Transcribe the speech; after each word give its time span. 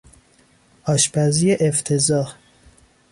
آشپزی 0.83 1.53
افتضاح 1.59 2.35